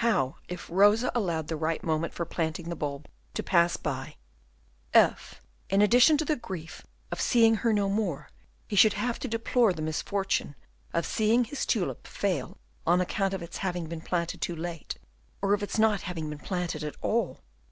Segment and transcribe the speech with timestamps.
[0.00, 4.16] How if Rosa allowed the right moment for planting the bulb to pass by,
[4.94, 8.30] if, in addition to the grief of seeing her no more,
[8.68, 10.54] he should have to deplore the misfortune
[10.94, 14.96] of seeing his tulip fail on account of its having been planted too late,
[15.42, 17.40] or of its not having been planted at all!